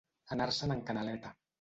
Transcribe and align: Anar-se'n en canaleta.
Anar-se'n 0.35 0.75
en 0.77 0.83
canaleta. 0.91 1.37